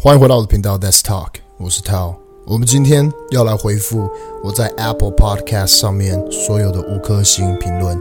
[0.00, 2.14] 欢迎回到我的频道，Let's Talk，我是 Tao。
[2.46, 4.08] 我们今天要来回复
[4.44, 7.98] 我在 Apple Podcast 上面所有的五颗星评论。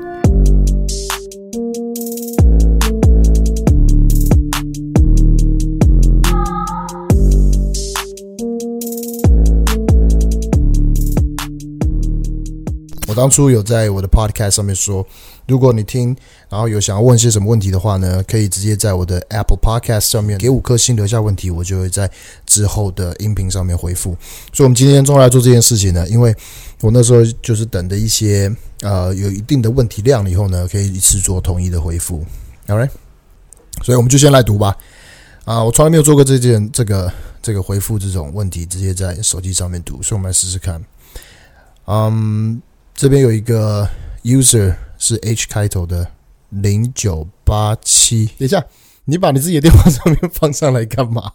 [13.07, 15.03] 我当初有在我的 podcast 上面说，
[15.47, 16.15] 如果你听，
[16.49, 22.09] 然后有想要问些什么问题的话呢，可以直接在我的 Apple Podcast 上面给五颗星，留下问题，我就会在
[22.45, 24.15] 之后的音频上面回复。
[24.51, 26.35] 所以，我们今天终于来做这件事情呢，因为
[26.81, 32.25] 我那时候就是等的一些呃有一定的问题量了以后呢，可以一次做统一的回复。
[32.67, 32.91] Alright，
[33.83, 34.75] 所以我们就先来读吧。
[35.45, 40.83] 啊，我从来没有做过这件这个这个回复这种问题，直接在手机上面读，所以我们来试试看。
[41.85, 42.61] 嗯。
[42.99, 43.87] 这边有一个
[44.23, 46.09] user 是 H 开头的
[46.49, 48.63] 零九八七，等一下，
[49.05, 51.33] 你把你自己的电话上面放上来干嘛？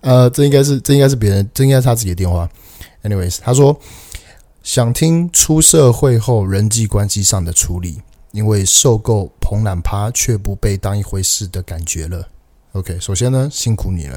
[0.00, 2.48] 呃，这应该是这应该是别人，这应该是他自己的电话。
[3.02, 3.78] Anyways，他说
[4.62, 8.00] 想听出社会后人际关系上的处理，
[8.32, 12.28] 因为受够捧懒趴却不被当一回事的感觉了。
[12.72, 14.16] OK，首先呢，辛苦你了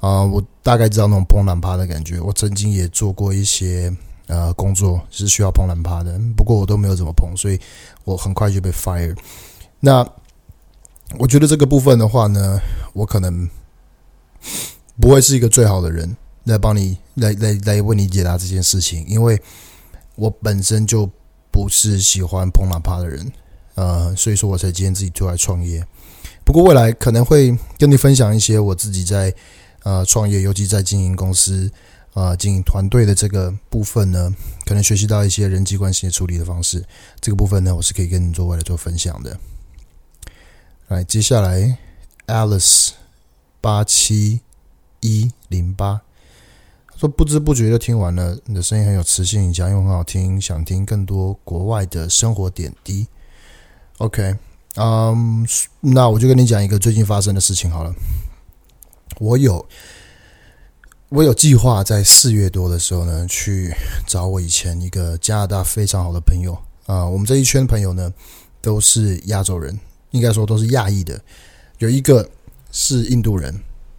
[0.00, 3.94] 啊，呃，我大概知道那种捧懒趴的感觉，我曾经也做过一些。
[4.32, 7.60] 呃，工作是需要捧懒趴的，不过我都没有怎么碰，所以
[8.04, 9.14] 我很快就被 fire。
[9.78, 10.02] 那
[11.18, 12.58] 我觉得这个部分的话呢，
[12.94, 13.46] 我可能
[14.98, 19.38] 不会是一个最好的人来帮你来来来为你解答这件事情，因为
[20.14, 21.06] 我本身就
[21.50, 23.30] 不是喜欢捧懒趴的人，
[23.74, 25.86] 呃，所以说我才今天自己出来创业。
[26.42, 29.34] 不过未来可能会跟你分享一些我自己在
[29.82, 31.70] 呃创业，尤其在经营公司。
[32.14, 34.34] 啊，经营团队的这个部分呢，
[34.66, 36.84] 可能学习到一些人际关系的处理的方式。
[37.20, 39.38] 这个部分呢，我是可以跟你做未来做分享的。
[40.88, 41.78] 来，接下来
[42.26, 42.90] ，Alice
[43.62, 44.40] 八七
[45.00, 46.02] 一零八
[46.96, 53.06] 说，不知不觉就听完了，你的声音很有磁性，讲又很好听，想听更多国外的生活点滴。
[53.96, 54.36] OK，
[54.74, 55.46] 嗯、
[55.80, 57.94] 那我就跟你讲一个最近发生的事情好了。
[59.18, 59.66] 我有。
[61.14, 63.70] 我有计划在四月多的时候呢，去
[64.06, 66.56] 找我以前一个加拿大非常好的朋友
[66.86, 67.04] 啊。
[67.04, 68.10] 我们这一圈朋友呢，
[68.62, 69.78] 都是亚洲人，
[70.12, 71.20] 应该说都是亚裔的。
[71.80, 72.26] 有一个
[72.70, 73.54] 是印度人，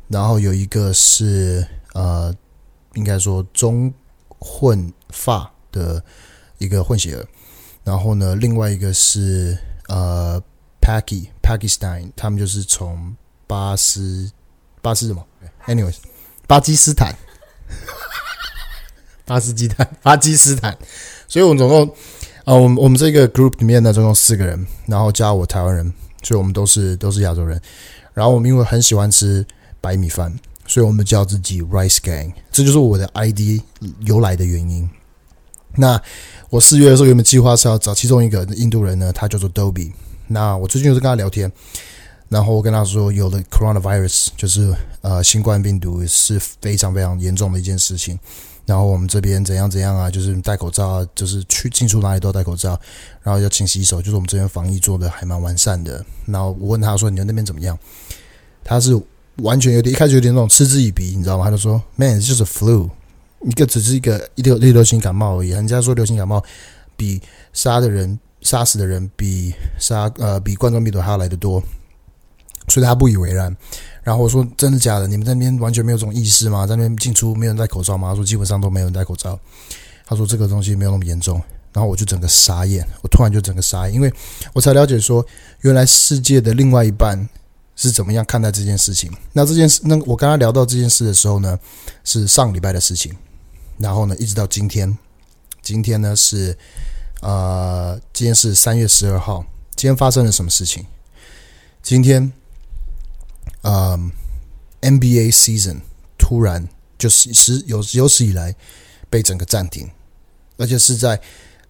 [0.08, 1.64] 然后有一个是
[1.94, 2.36] 呃，
[2.96, 3.94] 应该说中
[4.40, 6.04] 混发的
[6.58, 7.24] 一个混血儿。
[7.84, 9.56] 然后呢，另外一个是
[9.88, 10.42] 呃
[10.82, 14.32] ，Paki Pakistan，他们就是从巴斯
[14.82, 15.24] 巴斯什么
[15.68, 15.98] ？Anyways。
[16.48, 17.16] 巴基斯坦，
[19.26, 20.78] 巴基斯坦， 巴基斯坦，
[21.28, 21.88] 所以我们总共
[22.46, 27.60] 啊，我们我们这个 group 里面呢，总共四个人，然后加我台湾人，所以我们都是都是亚洲人。
[28.14, 29.46] 然后我们因为很喜欢吃
[29.82, 30.38] 白米饭，
[30.68, 33.62] 所以我们叫自己 Rice Gang，这就是我的 ID
[34.02, 34.90] 由来的原因。
[35.76, 36.00] 那
[36.50, 39.92] 我四月的时候原本计划是要找其中一个印度人呢，他叫做 Dobby。
[40.28, 41.52] 那我最近就是跟他聊天。
[42.34, 48.18] 然后我跟他说，有的 coronavirus，就是呃新冠病毒是非常非常严重的一件事情。
[48.66, 52.70] 然后我们这边怎样怎样啊，就是戴口罩，就是去进出哪里都要戴口罩，
[53.22, 56.04] 然后要勤洗手，就是我们这边防疫做的还蛮完善的。
[56.26, 57.78] 然后我问他说：“你们那边怎么样？”
[58.66, 59.00] 他是
[59.44, 61.46] 完全有点一开始有点那种嗤之以鼻，你知道吗？
[61.46, 62.90] 他就说：“Man，就是 flu，
[63.42, 65.50] 一个只是一个一个流行感冒而已。
[65.50, 66.44] 人家说流行感冒
[66.98, 67.22] 比
[67.54, 71.62] 杀的人杀死的人比杀呃比冠状病毒还要来得多。”
[72.74, 73.56] 所以他不以为然，
[74.02, 75.08] 然后我说：“真的假的？
[75.08, 76.66] 你们在那边完全没有这种意识吗？
[76.66, 79.40] 在那边进出没有人戴口罩吗？”他说：“基本上都没有人戴口罩。”
[80.08, 81.40] 他说：“这个东西没有那么严重。”
[81.72, 84.12] 然后我就整个傻眼，我突然就整个傻眼，因为
[84.54, 85.24] 我才了解说，
[85.62, 87.30] 原来世界的另外一半
[87.76, 89.12] 是怎么样看待这件事情。
[89.34, 91.60] 那这件事，那我跟他聊到这件事的时候呢，
[92.04, 93.16] 是上礼拜的事情。
[93.78, 94.98] 然后呢，一直到今天，
[95.62, 96.58] 今天呢是
[97.22, 99.46] 呃，今天是三月十二号。
[99.76, 100.84] 今天发生了什么事情？
[101.84, 102.34] 今天。
[103.64, 104.12] 嗯、
[104.82, 105.78] ，NBA season
[106.18, 106.68] 突然
[106.98, 108.54] 就是是有有史以来
[109.10, 109.90] 被整个暂停，
[110.58, 111.20] 而且是在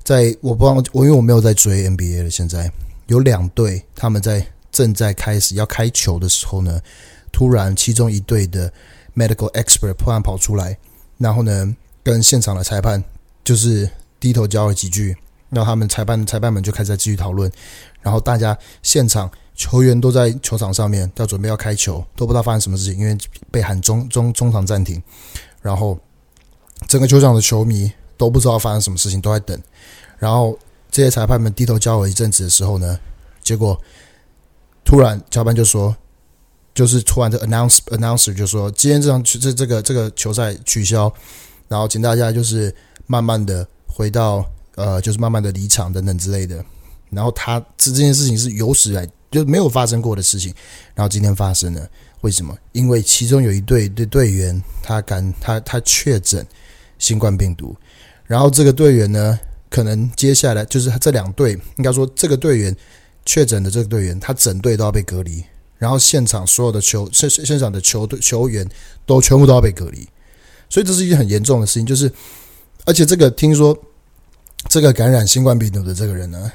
[0.04, 2.30] 在我不知道我因为我没有在追 NBA 了。
[2.32, 2.72] 现在
[3.08, 6.82] 有两队他们在正在开始要开球的时候呢，
[7.32, 8.74] 突然其中一队的
[9.16, 10.76] medical expert 突然跑出来，
[11.20, 13.04] 然后呢跟现场的裁判
[13.44, 13.88] 就是
[14.20, 15.16] 低头交了几句，
[15.52, 17.52] 然后他们裁判裁判们就开始在继续讨论，
[18.02, 19.30] 然后大家现场。
[19.64, 23.18] 球员都在球场上面，要准备要开球，都不知道发生什么事情，因为
[23.50, 25.02] 被喊中中中场暂停，
[25.62, 25.98] 然后
[26.86, 29.58] 整个球场的球迷都不知道发生什么事情，都在等。
[30.20, 30.60] 然后
[30.92, 33.00] 这些裁判们低头交流一阵子的时候呢，
[33.42, 33.80] 结果
[34.84, 35.96] 突然裁判就说
[36.74, 41.10] 就是突然的 announce announce 就说今天这场这这个这个球赛取消，
[41.70, 42.76] 然后请大家就是
[43.08, 44.46] 慢慢的回到
[44.76, 46.64] 呃，就是慢慢的离场等等之类的。
[47.12, 50.54] 然后他这这件事情是有史来就没有发生过的事情，
[50.96, 51.90] 然后今天发生了，
[52.22, 52.56] 为什么？
[52.72, 56.46] 因为其中有一队的队员他感他他确诊
[57.00, 57.76] 新冠病毒，
[58.26, 59.40] 然后这个队员呢，
[59.70, 62.74] 可能接下来就是这两队，应该说这个队员
[63.26, 65.44] 确诊的这个队员，他整队都要被隔离。
[65.80, 68.66] 然后现场所有的球现现场的球队球员
[69.06, 70.08] 都全部都要被隔离，
[70.70, 71.86] 所以这是一件很严重的事情。
[71.86, 72.10] 就是，
[72.86, 73.78] 而且这个听说
[74.70, 76.50] 这个感染新冠病毒的这个人呢，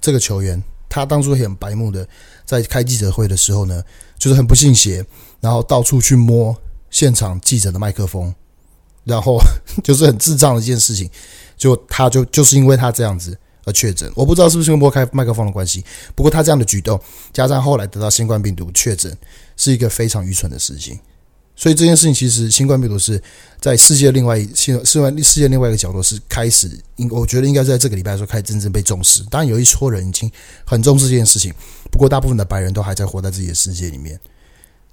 [0.00, 2.06] 这个球员他当初很白目的，
[2.44, 3.82] 在开记者会的时候呢，
[4.18, 5.02] 就是很不信邪，
[5.40, 6.54] 然后到处去摸
[6.90, 8.34] 现场记者的麦克风，
[9.04, 9.38] 然后
[9.82, 11.08] 就是很智障的一件事情。
[11.56, 13.38] 就他就就是因为他这样子。
[13.66, 15.84] 而确诊，我不知道是不是因为拨开麦克风的关系。
[16.14, 16.98] 不过他这样的举动，
[17.30, 19.14] 加上后来得到新冠病毒确诊，
[19.54, 20.98] 是一个非常愚蠢的事情。
[21.60, 23.22] 所以这件事情其实新冠病毒是
[23.60, 29.22] 在世界另外一世世外世界另外一个角落是开始，应我觉得应该在这个礼拜说开始真正被重视。
[29.24, 30.32] 当然有一撮人已经
[30.64, 31.52] 很重视这件事情，
[31.92, 34.18] 不过大部分的白人都还在活在自己的世界里面。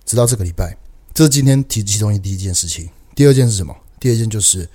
[0.06, 0.78] 直到这个礼拜，
[1.14, 2.90] 这是今天提其中一第一件事情。
[3.16, 3.74] 第二件是什么？
[4.00, 4.70] 第二件就是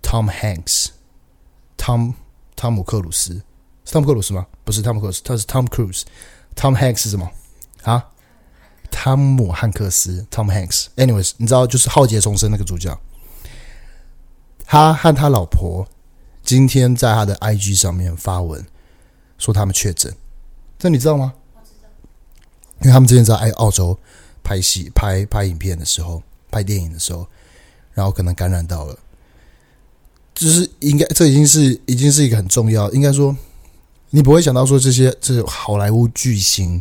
[0.00, 2.14] Tom Hanks，Tom。
[2.60, 3.40] 汤姆克鲁斯
[3.84, 4.44] 是汤姆克鲁斯吗？
[4.64, 6.02] 不是汤姆克鲁斯，他是 Tom Cruise。
[6.56, 7.30] Tom Hanks 是什么
[7.82, 8.04] 啊？
[8.90, 10.86] 汤姆汉克斯 Tom Hanks。
[10.96, 12.98] Anyways，你知道就是《浩劫重生》那个主角，
[14.64, 15.86] 他和他老婆
[16.42, 18.66] 今天在他的 IG 上面发文
[19.38, 20.14] 说他们确诊，
[20.78, 21.34] 这你知道吗？
[22.80, 23.98] 因为他们之前在澳洲
[24.44, 27.26] 拍戏、拍拍影片的时候、拍电影的时候，
[27.92, 28.98] 然后可能感染到了。
[30.32, 32.88] 就是应该，这已经是已经是一个很重要。
[32.92, 33.36] 应该说，
[34.10, 36.80] 你不会想到说这些这好莱坞巨星，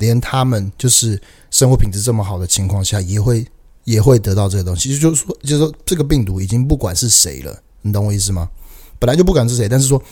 [0.00, 1.20] 连他们就是
[1.52, 3.46] 生活品质这么好的情况下，也会
[3.84, 4.98] 也会得到这个东西。
[4.98, 8.50] 就是说，就是说，这个病毒已经不管是谁了，你懂我意思吗？
[8.98, 10.02] 本来就不管是谁，但是说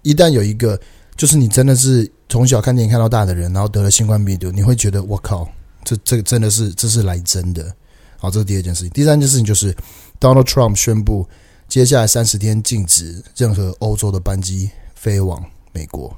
[0.00, 0.80] 一旦有一个，
[1.16, 5.46] 就是你真的是从小看电影看到大的人，然后得了新冠病毒，你会觉得我靠，
[5.84, 7.74] 这这个真的是这是来真的。
[8.16, 8.90] 好，这是第二件事情。
[8.90, 9.76] 第三件事情就是
[10.18, 11.28] Donald Trump 宣布。
[11.68, 15.42] 接下来三十天禁止任何欧洲的班机飞往
[15.72, 16.14] 美国，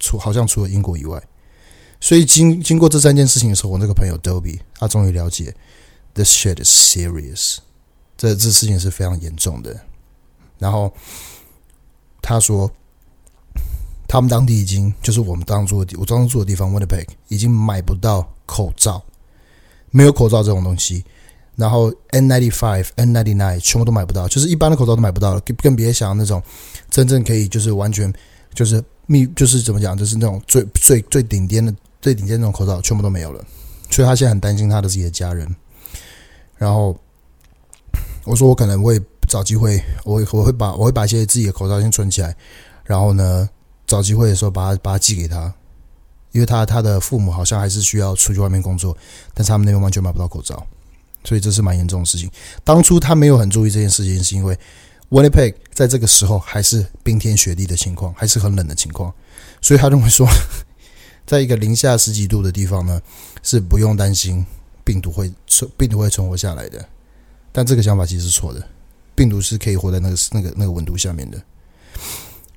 [0.00, 1.22] 除好像除了英国以外。
[2.00, 5.54] 所以经经过这三件事情的时候，我那个朋友 Dobby 他终于了解
[6.14, 7.56] ，this shit is serious，
[8.16, 9.78] 这这事情是非常严重的。
[10.58, 10.92] 然后
[12.22, 12.70] 他说，
[14.06, 19.02] 他们当地已经就是我们当住的地，我当初住的地方 Winnipeg 已经买不到口罩，
[19.90, 21.04] 没有口罩这种东西。
[21.56, 26.40] 然后 N95、N99 全部都买不到，就是一般的口罩都买不到了，更更别想那种
[26.88, 28.12] 真正可以就是完全
[28.54, 33.44] 就是密，就是怎么讲，就是那种最最最顶尖的最顶尖那种口罩全部都没有了，
[33.90, 35.54] 所以他现在很担心他的自己的家人。
[36.56, 36.98] 然后
[38.24, 42.36] 我说我可能会找机会，我我会把我会把一些自己的口罩先存起来，
[42.84, 43.48] 然后呢
[43.86, 45.52] 找机会的时候把它把它寄给他，
[46.32, 48.96] 因为他他的父母好像还是需要出去外面工作，
[49.34, 50.66] 但是他们那边完全买不到口罩。
[51.24, 52.30] 所以这是蛮严重的事情。
[52.64, 54.56] 当初他没有很注意这件事情，是因为
[55.10, 59.12] Winnipeg 在这个时候还是冰天雪地的情况，还是很冷的情况，
[59.60, 60.26] 所以他认为说，
[61.28, 63.00] 在一个零下十几度的地方呢，
[63.42, 64.44] 是不用担心
[64.82, 66.82] 病毒会存病毒会存活下来的。
[67.52, 68.66] 但这个想法其实是错的，
[69.14, 71.38] 病毒是可以活在那个那个那个温度下面的。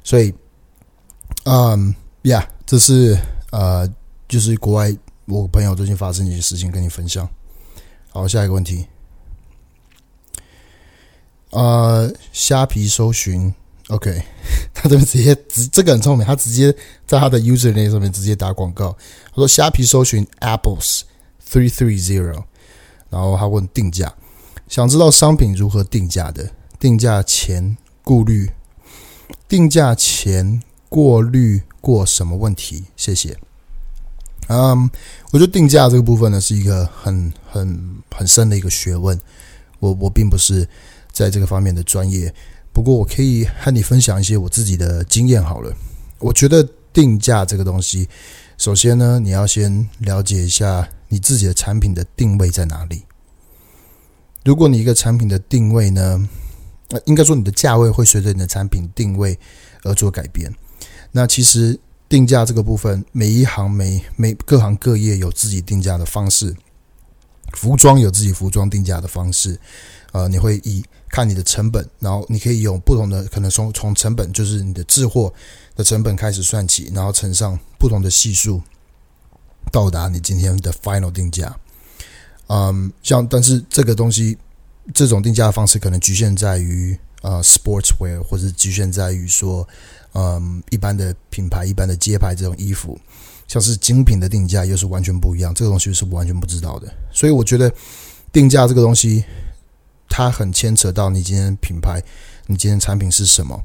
[0.05, 0.33] 所以，
[1.43, 3.17] 嗯呀这是
[3.51, 3.85] 呃，
[4.29, 7.27] 就是国外我朋友最近发生一些事情跟你分享。
[8.09, 8.85] 好，下一个问题。
[11.49, 13.53] 呃，虾皮搜寻
[13.91, 14.23] ，OK，
[14.73, 15.37] 他这边直接
[15.71, 16.73] 这个很聪明，他直接
[17.05, 18.95] 在他的 user 那上面直接打广告。
[19.29, 21.01] 他说虾皮搜寻 apples
[21.47, 22.43] three three zero，
[23.09, 24.11] 然后他问定价，
[24.67, 28.49] 想知道商品如何定价的，定价前顾虑，
[29.47, 32.85] 定价前过滤过什么问题？
[32.95, 33.37] 谢谢。
[34.47, 34.89] 嗯
[35.31, 39.17] 我觉得定价这个部分呢，是一个很很很深的一个学问。
[39.79, 40.67] 我我并不是
[41.11, 42.33] 在这个方面的专业，
[42.73, 45.73] 不过我可以和你分享一些我自己的经验好了。
[46.19, 48.07] 我觉得定价这个东西，
[48.57, 53.03] 首先呢，你要先了解一下你自己的产品的定位在哪里。
[54.43, 56.29] 如果你一个产品的定位呢，
[57.05, 59.37] 应该说你的价位会随着你的产品定位
[59.83, 60.53] 而做改变。
[61.11, 61.79] 那其实。
[62.11, 66.53] 定价这个部分，每一行每每各行各业有自己定价的方式，
[67.53, 69.57] 服装有自己服装定价的方式，
[70.11, 75.31] 呃，你会以看你的成本，然后你可以用不同的可能从从成本就是你的制货
[75.75, 78.61] 的成本开始算起，然后乘上不同的系数，
[79.71, 81.55] 到达你今天的 final 定价。
[82.47, 84.37] 嗯，像但是这个东西，
[84.93, 89.67] 这种定价的方式可能局限在于呃 sportswear，或者局限在于说，
[90.13, 92.99] 嗯，一般的品牌、一般的街牌这种衣服，
[93.47, 96.93] 像是精品的定价又是完全不一样，这个东西是完全不知道的。
[97.11, 97.71] 所以我觉得
[98.33, 99.23] 定价这个东西，
[100.11, 102.03] 它很牵扯到你今天品牌，
[102.47, 103.63] 你今天产品是什么。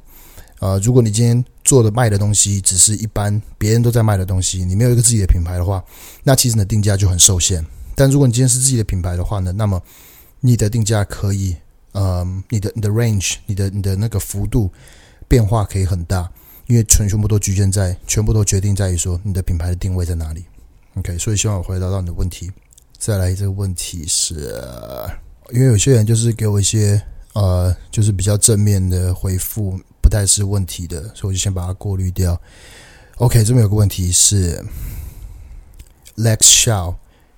[0.60, 5.84] 呃，如果你今天做的卖的东西只是一般别人都在卖的东西，你没有一个自己的品牌的话，
[6.22, 7.66] 那其实你的定价就很受限。
[7.96, 9.82] 但如果你今天是自己的品牌的话呢，那么
[10.40, 11.56] 你的定价可以，
[11.92, 14.70] 呃，你的你的 range，你的你的那个幅度
[15.26, 16.30] 变化可以很大，
[16.68, 20.44] 因为全全部都局限在，全部都决定在于说你的品牌的定位在哪里。
[20.94, 22.50] OK，所以希望我回答到你的问题。
[22.96, 24.54] 再来这个问题是，
[25.52, 27.00] 因为有些人就是给我一些
[27.34, 29.80] 呃，就是比较正面的回复。
[29.98, 32.40] 不太是问题的，所以我就先把它过滤掉。
[33.16, 34.64] OK，这边有个问题是
[36.16, 36.94] ，Lex Xiao，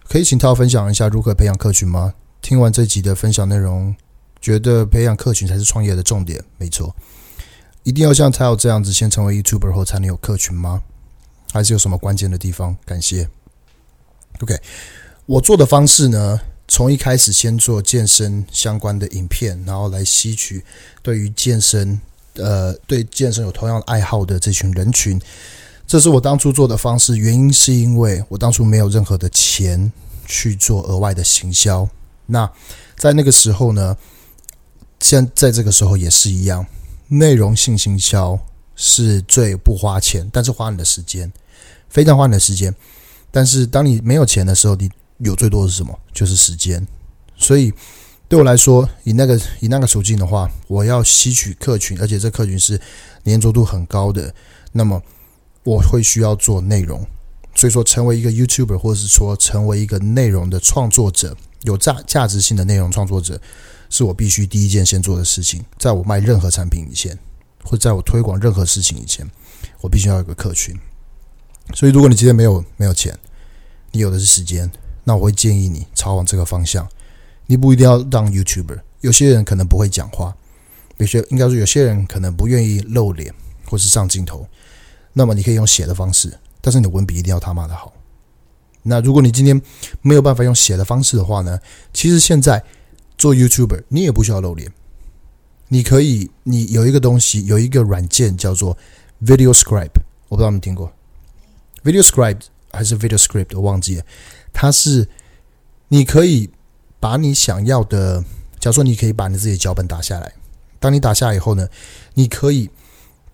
[0.07, 2.13] 可以请他分享一下如何培养客群吗？
[2.43, 3.97] 听完这集的分享内容，
[4.39, 6.45] 觉得培养客群才是创业的重点。
[6.59, 6.95] 没错，
[7.85, 10.83] 一定要像他有这样子，先成为 YouTuber 后才能有客群吗？
[11.55, 12.77] 还是有什么关键的地方？
[12.85, 13.27] 感谢。
[14.43, 14.55] OK，
[15.25, 16.39] 我做的方式呢，
[16.69, 20.63] 从一开始先做健身相关的影片，然后来吸取
[21.03, 22.01] 对于健身。
[22.41, 25.21] 呃，对健身有同样爱好的这群人群，
[25.89, 27.17] 这是我当初做的方式。
[27.17, 29.93] 原因是因为我当初没有任何的钱
[30.25, 31.89] 去做额外的行销。
[32.27, 32.49] 那
[32.97, 33.97] 在那个时候呢，
[35.01, 36.65] 现在这个时候也是一样，
[37.09, 38.39] 内容性行销
[38.77, 41.33] 是最不花钱，但是花你的时间，
[41.89, 42.73] 非常花你的时间。
[43.33, 45.99] 但是当你没有钱的时候，你有最多的是什么？
[46.13, 46.87] 就是时间。
[47.37, 47.73] 所以。
[48.31, 52.79] 对我来说，以那个以那个处境的话，我要吸取客群，而且这客群是
[53.23, 54.35] 黏着度很高的，
[54.71, 55.03] 那么
[55.65, 57.03] 我会需要做内容。
[57.55, 63.41] 所以说，成为一个 YouTuber，或者是说成为一个内容的创作者，有价价值性的内容创作者，
[63.89, 65.65] 是我必须第一件先做的事情。
[65.79, 67.19] 在我卖任何产品以前，
[67.65, 69.27] 或在我推广任何事情以前，
[69.81, 70.79] 我必须要有个客群。
[71.75, 73.19] 所以，如果你今天没有没有钱，
[73.93, 74.71] 你有的是时间，
[75.09, 76.87] 那我会建议你朝往这个方向。
[77.47, 80.37] 你不一定要当 YouTuber，有些人可能不会讲话，
[80.99, 83.35] 有些应该说有些人可能不愿意露脸
[83.65, 84.47] 或是上镜头，
[85.15, 87.91] 那么你可以用写的方式，但是你的文笔一定要他妈的好。
[88.83, 89.59] 那如果你今天
[90.03, 91.59] 没有办法用写的方式的话呢？
[91.95, 92.63] 其实现在
[93.17, 94.71] 做 YouTuber 你也不需要露脸，
[95.69, 98.77] 你可以，你有一个东西，有一个软件叫做
[99.25, 99.89] VideoScribe，
[100.29, 100.93] 我不知道你们听过
[101.83, 102.41] VideoScribe
[102.73, 104.05] 还是 VideoScript，我忘记了，
[104.59, 105.09] 它是
[105.87, 106.51] 你可以。
[107.01, 108.21] 把你想要的，
[108.59, 110.33] 假如说你可以把你自己的脚本打下来，
[110.81, 111.69] 当你打下来以后呢，
[112.15, 112.69] 你可以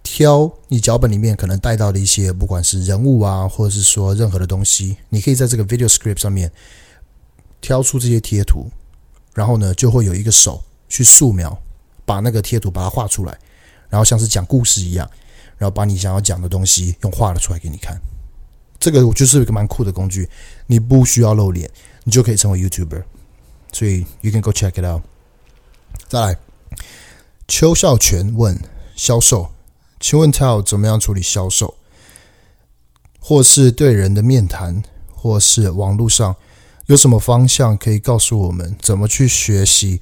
[0.03, 6.53] 挑你脚本里面可能带到的一些，不管是人物啊，或者是说任何的东西，你可以在这个 video script 上面
[7.63, 8.71] 挑出这些贴图，
[9.33, 11.59] 然后呢，就会有一个手去素描，
[12.05, 13.39] 把那个贴图把它画出来，
[13.89, 15.11] 然后像是讲故事一样，
[15.57, 17.99] 然后把你想要讲的东西用画了出来给你看。
[18.79, 20.29] 这个我就是一个蛮酷的工具，
[20.67, 21.71] 你不需要露脸，
[22.05, 23.05] 你就可以成为 YouTuber。
[23.73, 25.03] 所以，you can go check it out。
[26.09, 26.39] 再来，
[27.49, 28.59] 邱孝全问
[28.95, 29.51] 销售，
[29.99, 31.75] 请问 Tell 怎么样处理销售，
[33.19, 36.37] 或是对人的面谈，或是网络上
[36.87, 40.01] 有什么方向可以告诉我们怎么去学习，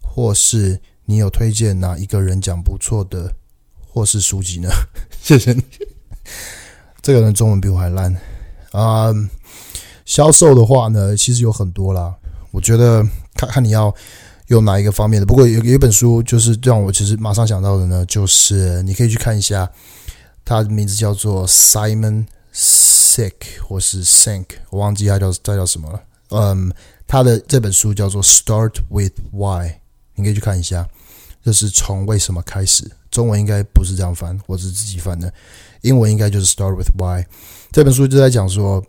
[0.00, 3.34] 或是你有推荐哪一个人讲不错的，
[3.88, 4.68] 或是书籍呢？
[5.22, 5.62] 谢谢你。
[7.00, 8.16] 这个人中文比我还烂
[8.72, 9.12] 啊。
[10.04, 12.14] 销售的话呢，其实有很多啦。
[12.50, 13.02] 我觉得
[13.34, 13.92] 看看你要
[14.48, 19.70] 用哪一个方面的，不过有有一本书就是让我其实马上想到的呢，就是你可以去看一下，
[20.44, 23.32] 它的名字叫做 Simon Sick
[23.62, 26.00] 或是 Sink，我忘记它叫它叫什么了。
[26.30, 26.72] 嗯，
[27.06, 29.80] 他的这本书叫做 Start with Why，
[30.14, 30.86] 你可以去看一下，
[31.44, 32.90] 就是从为什么开始。
[33.10, 35.32] 中文应该不是这样翻，我是自己翻的，
[35.82, 37.24] 英文应该就是 Start with Why。
[37.70, 38.84] 这本书就在讲说，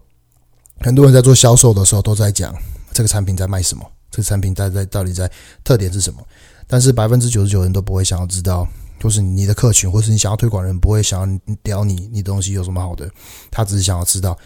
[0.80, 2.54] 很多人在做销售的时候都在讲。
[2.94, 3.86] 这个产品在卖什么？
[4.10, 5.30] 这个产品在在到底在
[5.66, 6.26] 特点是什么？
[6.66, 8.66] 但是百分之九十九人都不会想要知道，
[9.02, 13.12] 就是你的客群，或是你想要推广人不会想要屌你，你东西有什么好的？
[13.52, 14.38] 他只是想要知道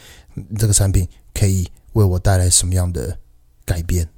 [0.58, 3.16] 这个产品可以为我带来什么样的
[3.66, 4.10] 改变。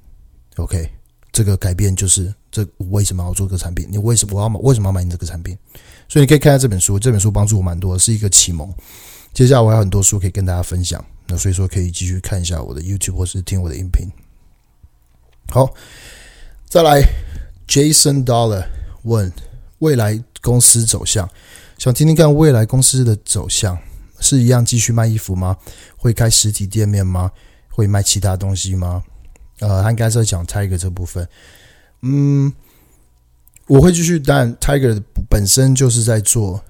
[0.56, 0.90] OK，
[1.30, 3.86] 这个改变就是这为什么要做这个产品？
[3.90, 4.58] 你为什么我要买？
[4.62, 5.54] 为什么要买你这个产品？
[6.08, 8.72] 所以你可以看下这本书，这本书帮助我蛮多的，是一个启蒙。
[9.34, 11.04] 接下来我还有很多书可以跟大家分享，
[11.36, 14.08] 所以说可以继续看一下我的 YouTube 或是听我的音频。
[15.50, 15.72] 好，
[16.68, 17.02] 再来
[17.68, 18.66] ，Jason Dollar
[19.02, 19.32] 问
[19.78, 21.28] 未来公司走向，
[21.78, 23.78] 想听听看未来公司的走向。
[24.24, 25.56] 是一样继续卖衣服吗？
[25.96, 27.32] 会开实体店面吗？
[27.68, 29.02] 会卖其他东西吗？
[29.58, 31.28] 呃，他应该是在讲 Tiger 这部分。
[32.02, 32.52] 嗯，
[33.66, 36.62] 我会继续，但 Tiger 本身就是在做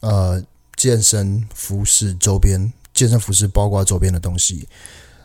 [0.00, 0.44] 呃
[0.76, 4.66] 健身服饰周边、健身服饰包括周边的东西。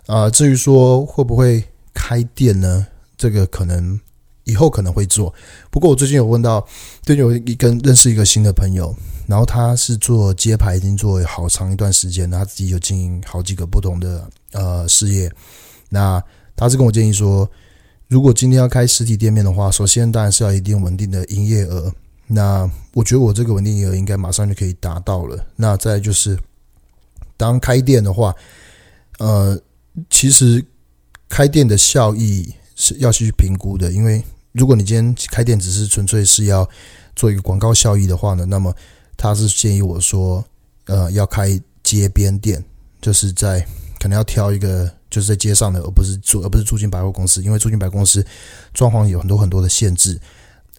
[0.06, 1.64] 啊、至于说会不会
[1.94, 2.86] 开店呢？
[3.18, 3.98] 这个可能
[4.44, 5.34] 以后可能会做。
[5.72, 6.66] 不过我最近有问到，
[7.04, 8.94] 最近有一跟认识一个新的朋友，
[9.28, 15.32] 然后他是做街牌，已经做了好长一段时间，他自己有经营好几个不同的呃事业。
[15.90, 16.22] 那
[16.56, 17.50] 他是跟我建议说，
[18.10, 21.94] 如果今天要开实体店面的话，首先当然是要一定稳定的营业额。
[22.28, 25.46] 那我觉得我这个稳定营业额应该马上就可以达到了。
[25.56, 26.38] 那再就是，
[27.38, 28.36] 当开店的话，
[29.20, 29.62] 呃。
[30.10, 30.66] 其实
[31.30, 36.68] 开店的效益是要去评估的，因为如果你今天开店只是纯粹是要
[37.16, 38.76] 做一个广告效益的话呢，那么
[39.16, 40.44] 他是建议我说，
[40.86, 42.66] 呃，要开街边店，
[43.04, 43.64] 就是在
[44.00, 48.26] 可能要挑一个就是在街上的，而不是住而不是住进百货公司，因为住进百货公司
[48.74, 50.20] 装潢有很多很多的限制。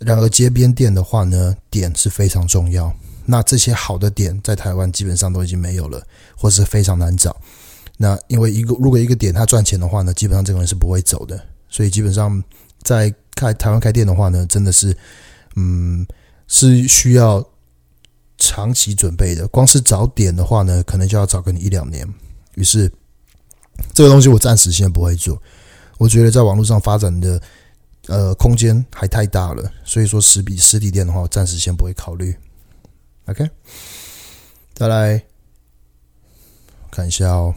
[0.01, 2.93] 然而街边店的话呢，点是非常重要。
[3.26, 7.37] 那这些好的点在台湾基本上都已经没有了，或是非常难找。
[7.97, 12.43] 那因为一个如果一个点他赚钱的话呢，基本上这个人是不会走的，所以基本上
[12.83, 14.97] 在开台湾开店的话呢，真的是，
[15.54, 16.07] 嗯，
[16.49, 17.45] 是需要
[18.37, 19.47] 长期准备的。
[19.49, 22.07] 光是找点的话呢，可能就要找个你一两年。
[22.57, 22.90] 于是
[23.93, 25.40] 这个东西我暂时先不会做，
[25.99, 27.40] 我觉得在网络上发展的
[28.09, 32.35] 呃空间还太大了，所以说实比实体店的话，我暂时先不会考虑。
[33.26, 33.50] OK，
[34.75, 35.25] 再来
[36.90, 37.54] 看一下哦。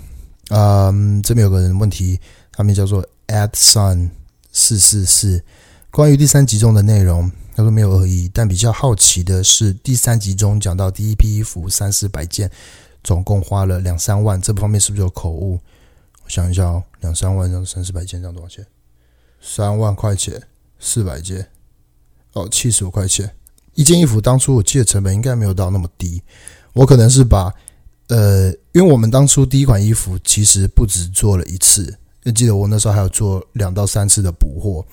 [0.50, 2.20] 嗯，这边有个人问题，
[2.54, 4.12] 他名叫做 AdSun
[4.54, 5.44] 四四四，
[5.92, 12.50] 关于第三集中的内容，他说没有恶意，但比较好奇的是第三集中讲到第一批衣服三四百件，
[13.04, 15.60] 总共花了两三万，这方面是不是有口误？
[16.24, 18.66] 我想一下哦，两三万三四百件这样多少钱？
[19.42, 20.42] 三万块钱，
[20.80, 21.50] 四百件，
[22.32, 23.36] 哦，七十五块钱
[23.78, 24.20] 一件衣服。
[24.20, 26.22] 当初我记得成本应该没有到那么低，
[26.74, 27.50] 我可能是把。
[28.10, 31.94] 呃，因为我们当初第一款衣服其实不止做了一次，
[32.34, 34.86] 记得我那时候还有做两到三次的补货，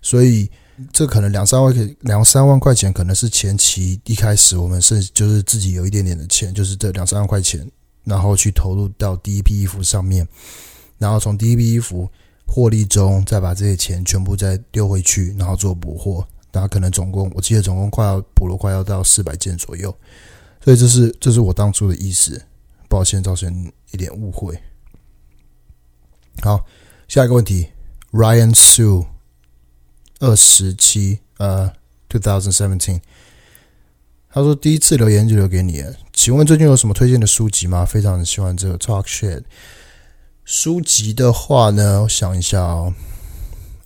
[0.00, 0.48] 所以
[0.92, 7.68] 这可能两三万块两三万块钱可能是前期一开始我们是就是自己有一点点的钱，就是这两三万块钱，
[8.04, 10.24] 然后去投入到第一批衣服上面，
[10.96, 12.08] 然后从第一批衣服
[12.46, 19.94] 获利中再把这些钱全部再丢回去，然后做补货，大家可能总共我记得总共快要补了快要到四百件左右，
[20.64, 22.42] 所以这是这是我当初的意思。
[22.88, 24.60] 抱歉，造成一点误会。
[26.42, 26.66] 好，
[27.06, 27.68] 下一个问题
[28.10, 29.06] ，Ryan Sue，
[30.18, 31.72] 二十七，呃
[32.08, 33.00] ，two thousand seventeen，
[34.28, 37.84] 他说第一次留言就留给你了，请问最近有什么推荐的书籍吗？
[37.84, 39.44] 非常喜欢这个 talk shit。
[40.44, 42.92] 书籍的话呢，我想一下哦，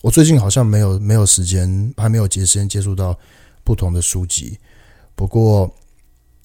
[0.04, 3.18] 我最近好像没有没有时间，还没有节时间接触到
[3.64, 4.58] 不同的书籍，
[5.14, 5.74] 不过。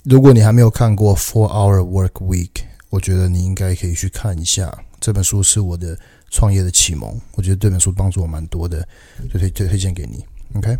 [0.05, 2.53] 如果你还没有看过《Four Hour Work Week》，
[2.89, 4.73] 我觉得你应该可以去看一下。
[5.01, 8.87] 这本书是我的创业的启蒙，我觉得这本书帮助我蛮多的，
[9.29, 10.25] 就推推推荐给你。
[10.55, 10.73] OK，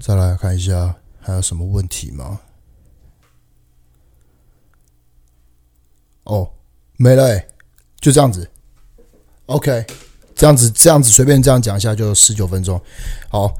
[0.00, 2.40] 再来看一下还有什么问题吗？
[6.24, 6.50] 哦，
[6.96, 7.48] 没了欸，
[8.00, 8.50] 就这样子。
[9.44, 9.84] OK，
[10.38, 12.80] 这样子这样子随便这样讲一下就十九分钟。
[13.28, 13.52] 好，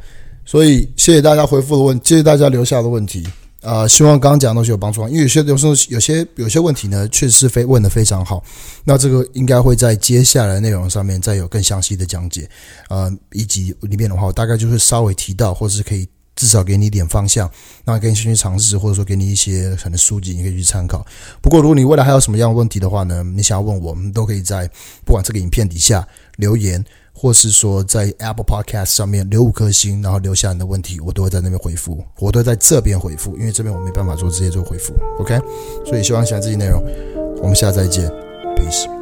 [0.46, 3.26] 所以谢谢大家回复的问，谢谢大家留下的问题。
[3.60, 8.40] 啊、呃，希望刚刚讲的东西有帮助，因为有些有时候有些有些问题呢，确实是非问的非常好。
[8.84, 12.48] 那这个应该会在接下来内容上面再有更详细的讲解，
[12.88, 16.06] 呃，以及里面的话，我大概就是稍微提到，或者是可以
[16.38, 17.50] 至少给你一点方向，
[17.84, 21.04] 那给你先去尝试，或者说给你一些可能书籍，你可以去参考。
[21.42, 24.70] 不过，如果你未来还有什么样的问题的话呢，你想要问我们，都可以在
[25.04, 26.82] 不管这个影片底下留言。
[27.20, 35.36] 或是说在 Apple Podcast 上面留五颗星，然后留下你的问题，我都会在那边回复，我都会在这边回复，因为这边我没办法做直接做回复，OK？
[35.84, 36.80] 所以希望喜欢这期内容，
[37.42, 38.08] 我们下次再见
[38.54, 38.97] ，Peace。